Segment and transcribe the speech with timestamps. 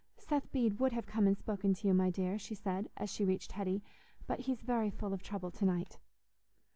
[0.17, 3.23] "Seth Bede would have come and spoken to you, my dear," she said, as she
[3.23, 3.83] reached Hetty,
[4.25, 5.99] "but he's very full of trouble to night."